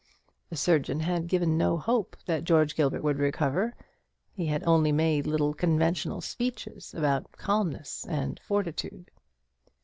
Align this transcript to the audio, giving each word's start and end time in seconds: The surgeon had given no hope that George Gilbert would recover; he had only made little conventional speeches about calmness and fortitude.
The 0.49 0.55
surgeon 0.55 1.01
had 1.01 1.27
given 1.27 1.59
no 1.59 1.77
hope 1.77 2.17
that 2.25 2.43
George 2.43 2.75
Gilbert 2.75 3.03
would 3.03 3.19
recover; 3.19 3.75
he 4.33 4.47
had 4.47 4.63
only 4.63 4.91
made 4.91 5.27
little 5.27 5.53
conventional 5.53 6.21
speeches 6.21 6.91
about 6.95 7.31
calmness 7.33 8.07
and 8.09 8.39
fortitude. 8.39 9.11